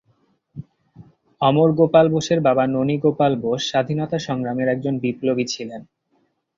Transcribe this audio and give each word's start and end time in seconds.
অমর 1.41 1.69
গোপাল 1.79 2.05
বোসের 2.13 2.39
বাবা 2.47 2.63
ননী 2.67 2.95
গোপাল 3.03 3.33
বোস 3.43 3.61
স্বাধীনতা 3.69 4.17
সংগ্রামের 4.27 4.67
একজন 4.67 4.93
বিপ্লবী 5.03 5.45
ছিলেন। 5.53 5.81